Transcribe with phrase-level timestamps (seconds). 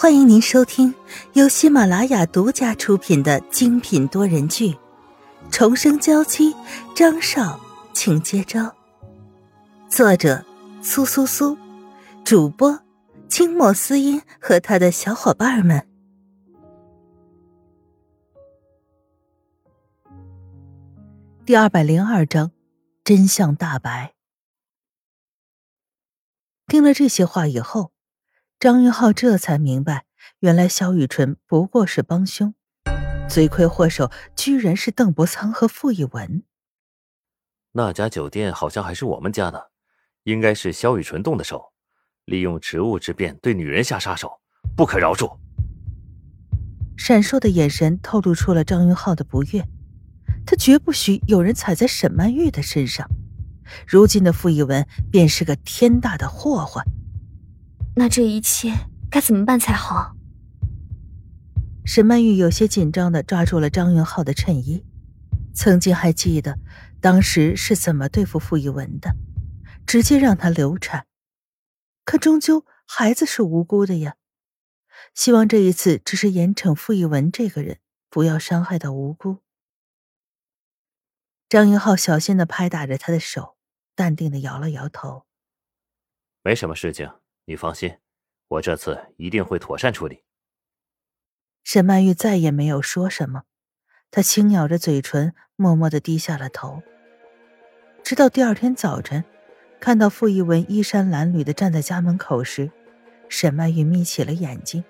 [0.00, 0.94] 欢迎您收听
[1.34, 4.72] 由喜马拉雅独家出品的精品多人剧
[5.50, 6.54] 《重生娇妻》，
[6.96, 7.60] 张少，
[7.92, 8.74] 请接招。
[9.90, 10.42] 作者：
[10.82, 11.54] 苏苏苏，
[12.24, 12.80] 主播：
[13.28, 15.86] 清末思音和他的小伙伴们。
[21.44, 22.52] 第二百零二章，
[23.04, 24.14] 真相大白。
[26.68, 27.92] 听了这些话以后。
[28.60, 30.04] 张云浩这才明白，
[30.40, 32.52] 原来萧雨纯不过是帮凶，
[33.26, 36.42] 罪魁祸首居然是邓伯苍和傅一文。
[37.72, 39.70] 那家酒店好像还是我们家的，
[40.24, 41.72] 应该是萧雨纯动的手，
[42.26, 44.42] 利用职务之便对女人下杀手，
[44.76, 45.38] 不可饶恕。
[46.98, 49.66] 闪烁的眼神透露出了张云浩的不悦，
[50.44, 53.08] 他绝不许有人踩在沈曼玉的身上。
[53.86, 56.84] 如今的傅一文便是个天大的祸患。
[57.96, 58.72] 那这一切
[59.10, 60.16] 该怎么办才好？
[61.84, 64.84] 沈曼玉有些紧张的抓住了张云浩的衬衣，
[65.52, 66.58] 曾经还记得
[67.00, 69.16] 当时是怎么对付傅一文的，
[69.86, 71.06] 直接让他流产。
[72.04, 74.16] 可终究孩子是无辜的呀，
[75.14, 79.38] 希望这一次只是严惩傅一文这个人，不要伤害到无辜。
[81.48, 83.56] 张云浩小心的拍打着他的手，
[83.94, 85.24] 淡定的摇了摇头
[86.42, 87.10] ：“没什么事情。”
[87.50, 87.96] 你放心，
[88.46, 90.22] 我这次一定会妥善处理。
[91.64, 93.42] 沈曼玉再也没有说什么，
[94.12, 96.80] 她轻咬着嘴唇，默默的低下了头。
[98.04, 99.24] 直到第二天早晨，
[99.80, 102.70] 看到傅一文衣衫褴褛的站在家门口时，
[103.28, 104.84] 沈曼玉眯起了眼睛，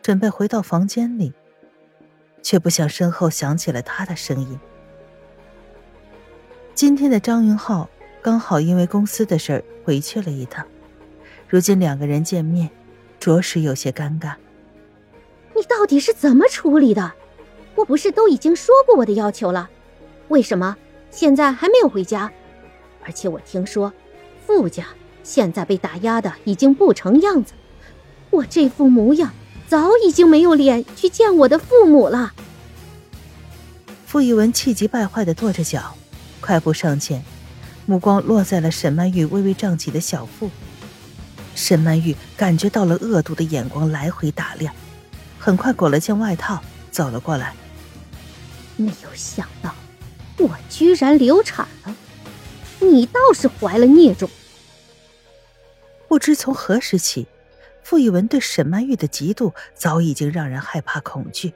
[0.00, 1.34] 准备回到房间里，
[2.44, 4.56] 却不想身后响起了他的声音。
[6.76, 7.90] 今天的张云浩
[8.22, 10.64] 刚好因为公司的事儿回去了一趟。
[11.48, 12.70] 如今两个人见面，
[13.20, 14.34] 着实有些尴尬。
[15.54, 17.12] 你到底是怎么处理的？
[17.76, 19.68] 我不是都已经说过我的要求了，
[20.28, 20.76] 为什么
[21.10, 22.30] 现在还没有回家？
[23.04, 23.92] 而且我听说，
[24.46, 24.86] 傅家
[25.22, 27.52] 现在被打压的已经不成样子，
[28.30, 29.32] 我这副模样
[29.68, 32.32] 早已经没有脸去见我的父母了。
[34.06, 35.96] 傅一文气急败坏的跺着脚，
[36.40, 37.24] 快步上前，
[37.86, 40.48] 目光落在了沈曼玉微微胀起的小腹。
[41.54, 44.74] 沈曼玉感觉到了恶毒的眼光来回打量，
[45.38, 47.54] 很快裹了件外套走了过来。
[48.76, 49.74] 没有想到，
[50.38, 51.94] 我居然流产了，
[52.80, 54.28] 你倒是怀了孽种。
[56.08, 57.26] 不知从何时起，
[57.82, 61.52] 傅一文对沈曼玉的嫉妒早已经让人害怕恐惧。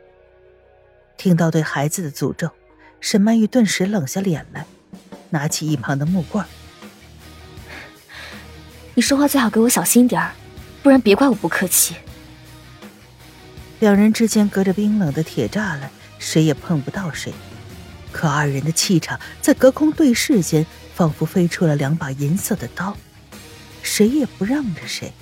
[1.17, 2.51] 听到对孩子的诅咒，
[3.01, 4.67] 沈曼玉顿时冷下脸来，
[5.31, 6.45] 拿起一旁的木棍。
[8.99, 10.33] 你说话最好给我小心点儿，
[10.83, 11.95] 不然别怪我不客气。
[13.79, 15.89] 两人之间隔着冰冷的铁栅栏，
[16.19, 17.33] 谁也碰不到谁。
[18.11, 20.67] 可二人的气场在隔空对视间，
[20.97, 22.97] 仿佛飞出了两把银色的刀，
[23.85, 25.13] 谁也不让着谁。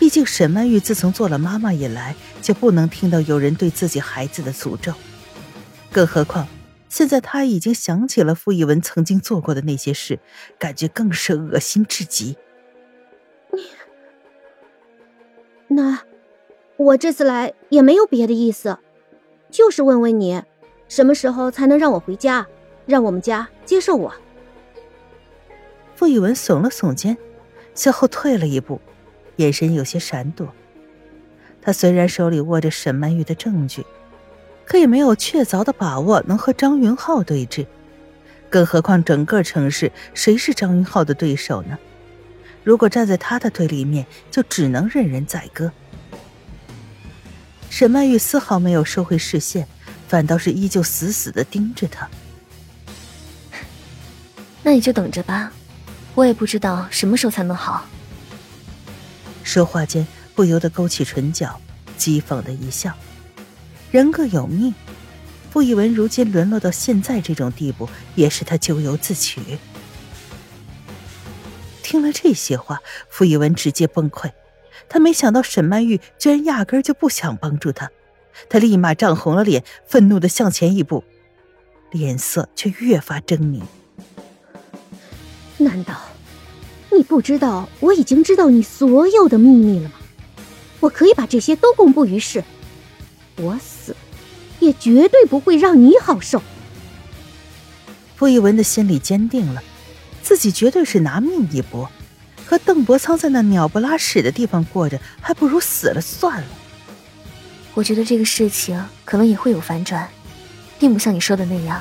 [0.00, 4.92] 毕竟沈曼玉自从做了妈妈以来，就不能听到有人对自己孩子的诅咒，
[5.92, 6.48] 更何况
[6.88, 10.18] 现在她已经想起了傅一文曾经做过的那些事，
[10.58, 12.36] 感觉更是恶心至极。
[15.68, 16.00] 那，
[16.76, 18.78] 我这次来也没有别的意思，
[19.50, 20.42] 就是问问你，
[20.88, 22.46] 什么时候才能让我回家，
[22.86, 24.12] 让我们家接受我？
[25.94, 27.16] 傅雨文耸了耸肩，
[27.74, 28.80] 向后退了一步，
[29.36, 30.48] 眼神有些闪躲。
[31.60, 33.84] 他虽然手里握着沈曼玉的证据，
[34.64, 37.66] 可也没有确凿的把握能和张云浩对峙，
[38.48, 41.78] 更何况整个城市谁是张云浩的对手呢？
[42.68, 45.72] 如果站在他的对立面，就只能任人宰割。
[47.70, 49.66] 沈曼玉丝毫没有收回视线，
[50.06, 52.06] 反倒是依旧死死的盯着他。
[54.62, 55.50] 那你就等着吧，
[56.14, 57.86] 我也不知道什么时候才能好。
[59.42, 61.58] 说话间不由得勾起唇角，
[61.98, 62.92] 讥讽的一笑。
[63.90, 64.74] 人各有命，
[65.50, 69.40] 傅一文如今沦落到现在这种地步，也是他咎由自取。
[71.88, 74.30] 听了这些话，傅一文直接崩溃。
[74.90, 77.90] 他没想到沈曼玉居然压根就不想帮助他，
[78.50, 81.02] 他立马涨红了脸，愤怒的向前一步，
[81.90, 83.62] 脸色却越发狰狞。
[85.56, 85.98] 难道
[86.92, 89.94] 你不知道我已经知道你所有的秘密了吗？
[90.80, 92.44] 我可以把这些都公布于世，
[93.36, 93.96] 我死
[94.60, 96.42] 也绝对不会让你好受。
[98.14, 99.62] 傅一文的心里坚定了。
[100.28, 101.90] 自己绝对是拿命一搏，
[102.44, 106.46] 和邓伯苍在那鸟不拉屎的地方过着，还不如死了算了。
[107.72, 110.06] 我觉得这个事情可能也会有反转，
[110.78, 111.80] 并不像你说的那样。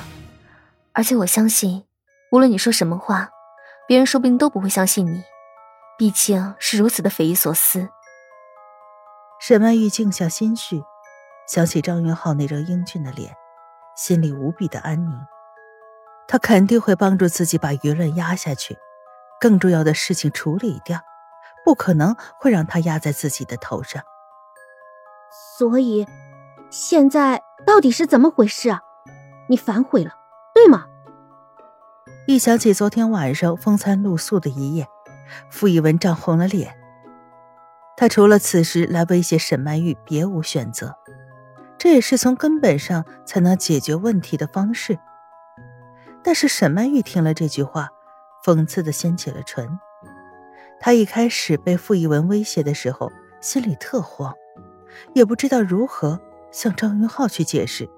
[0.94, 1.84] 而且我相信，
[2.32, 3.28] 无论你说什么话，
[3.86, 5.22] 别人说不定都不会相信你，
[5.98, 7.90] 毕竟是如此的匪夷所思。
[9.42, 10.82] 沈曼玉静下心绪，
[11.50, 13.36] 想起张云浩那张英俊的脸，
[13.98, 15.12] 心里无比的安宁。
[16.28, 18.78] 他肯定会帮助自己把舆论压下去，
[19.40, 21.00] 更重要的事情处理掉，
[21.64, 24.04] 不可能会让他压在自己的头上。
[25.58, 26.06] 所以，
[26.70, 28.82] 现在到底是怎么回事啊？
[29.50, 30.12] 你反悔了，
[30.54, 30.86] 对吗？
[32.28, 34.86] 一想起昨天晚上风餐露宿的一夜，
[35.50, 36.76] 傅一文涨红了脸。
[37.96, 40.96] 他除了此时来威胁沈曼玉，别无选择。
[41.78, 45.00] 这也是从根本上才能解决问题的方式。
[46.28, 47.88] 但是沈曼玉听了这句话，
[48.44, 49.80] 讽刺的掀起了唇。
[50.78, 53.10] 她一开始被傅一文威胁的时候，
[53.40, 54.36] 心里特慌，
[55.14, 56.20] 也不知道如何
[56.52, 57.90] 向张云浩去解释。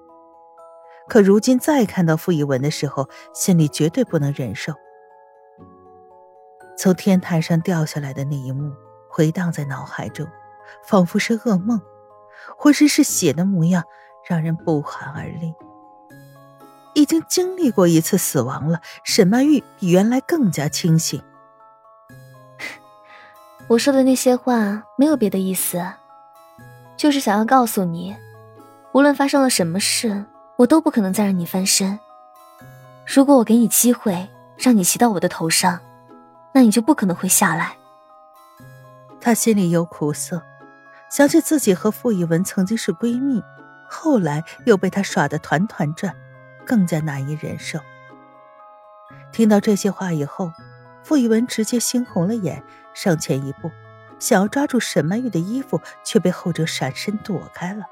[1.08, 4.74] 可如今再看到傅一文的时候，心里绝对不能忍受。
[6.78, 8.72] 从天台上掉下来的那一幕
[9.08, 10.24] 回荡在脑海中，
[10.84, 11.80] 仿佛是噩梦，
[12.56, 13.82] 浑身是血的模样，
[14.24, 15.52] 让人不寒而栗。
[16.94, 21.22] 已经经历过一次死亡了，沈曼玉比原来更加清醒。
[23.68, 25.80] 我说的那些话没有别的意思，
[26.96, 28.16] 就是想要告诉你，
[28.92, 30.24] 无论发生了什么事，
[30.56, 31.98] 我都不可能再让你翻身。
[33.06, 34.28] 如果我给你机会
[34.58, 35.78] 让你骑到我的头上，
[36.52, 37.76] 那你就不可能会下来。
[39.20, 40.42] 她心里有苦涩，
[41.08, 43.40] 想起自己和傅以文曾经是闺蜜，
[43.88, 46.12] 后来又被他耍得团团转。
[46.70, 47.80] 更加难以忍受。
[49.32, 50.52] 听到这些话以后，
[51.02, 52.62] 傅一文直接猩红了眼，
[52.94, 53.68] 上前一步，
[54.20, 57.86] 想要抓住沈曼玉的衣服，却被后者闪身躲开了。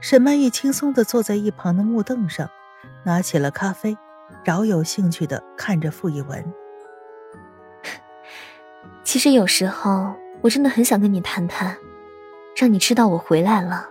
[0.00, 2.48] 沈曼玉轻松地坐在一旁的木凳上，
[3.02, 3.98] 拿起了咖啡，
[4.44, 6.54] 饶有兴趣地看着傅一文。
[9.02, 11.76] 其实有时候我真的很想跟你谈谈，
[12.56, 13.88] 让你知道我回来了，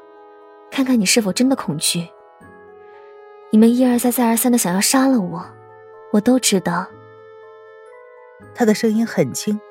[0.72, 2.08] 看看你是否真的恐惧。
[3.54, 5.46] 你们一而再、再而三的想要杀了我，
[6.12, 6.90] 我都知道。
[8.56, 9.62] 他的声音很轻，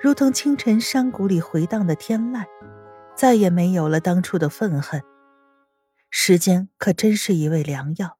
[0.00, 2.44] 如同清晨山谷里回荡的天籁，
[3.14, 5.00] 再也没有了当初的愤恨。
[6.10, 8.18] 时间可真是一味良药，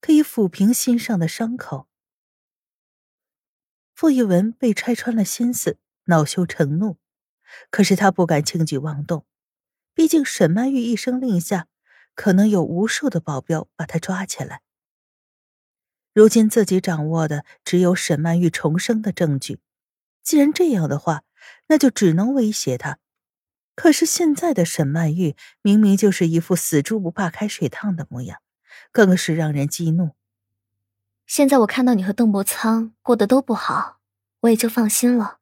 [0.00, 1.86] 可以抚平心上的伤口。
[3.94, 6.96] 傅一文被拆穿了心思，恼羞成怒，
[7.70, 9.24] 可是他不敢轻举妄动，
[9.94, 11.68] 毕竟沈曼玉一声令下。
[12.14, 14.62] 可能有无数的保镖把他抓起来。
[16.12, 19.60] 如今自己掌握的只有沈曼玉重生的证据，
[20.22, 21.22] 既然这样的话，
[21.68, 22.98] 那就只能威胁他。
[23.74, 28.40] 可是现在的沈曼玉明明就是一副死猪不怕开水烫的模样，
[28.90, 30.10] 更是让人激怒。
[31.26, 34.00] 现在我看到你和邓伯苍过得都不好，
[34.40, 35.38] 我也就放心了。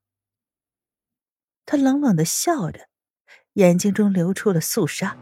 [1.66, 2.88] 他冷冷的笑着，
[3.54, 5.16] 眼睛中流出了肃杀。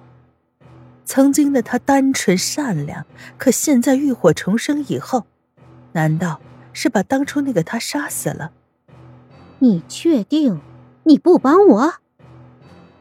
[1.09, 3.07] 曾经的他单纯善良，
[3.39, 5.25] 可现在浴火重生以后，
[5.93, 6.39] 难道
[6.75, 8.53] 是把当初那个他杀死了？
[9.59, 10.61] 你确定
[11.05, 11.95] 你不帮我？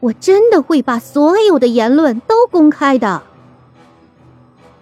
[0.00, 3.22] 我真的会把所有的言论都公开的。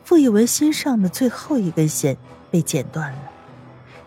[0.04, 2.16] 傅一文心上的最后一根弦
[2.52, 3.18] 被剪断了，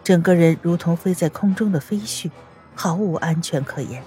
[0.02, 2.32] 整个人如同飞在空中的飞絮，
[2.74, 4.02] 毫无安全可言。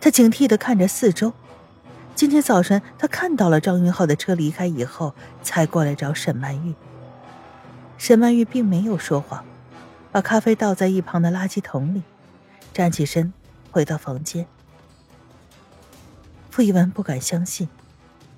[0.00, 1.32] 他警惕的看着四周。
[2.18, 6.74] 今天早晨，他看到了张云浩的车离开以后，才过来找沈曼玉。
[7.96, 9.44] 沈曼玉并没有说谎，
[10.10, 12.02] 把咖啡倒在一旁的垃圾桶里，
[12.74, 13.32] 站起身
[13.70, 14.48] 回到房间。
[16.50, 17.68] 傅一文不敢相信，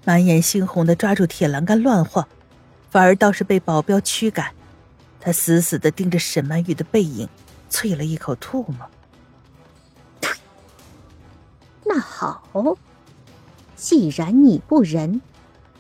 [0.05, 2.29] 满眼猩红的抓住铁栏杆乱晃，
[2.91, 4.53] 反而倒是被保镖驱赶。
[5.19, 7.27] 他死死的盯着沈曼玉的背影，
[7.71, 8.87] 啐了一口唾沫。
[11.87, 12.43] 那好。
[13.81, 15.23] 既然你不仁，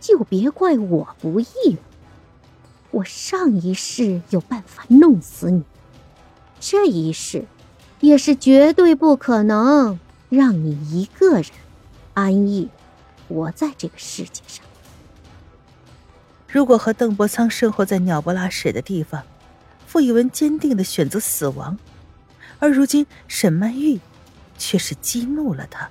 [0.00, 1.78] 就别怪我不义了。
[2.92, 5.62] 我上一世有办法弄死你，
[6.58, 7.44] 这一世
[8.00, 11.44] 也是绝对不可能让你一个人
[12.14, 12.70] 安逸
[13.28, 14.64] 活在这个世界上。
[16.48, 19.22] 如果和邓伯苍生活在鸟不拉屎的地方，
[19.86, 21.78] 傅以文坚定的选择死亡，
[22.58, 24.00] 而如今沈曼玉
[24.56, 25.90] 却是激怒了他。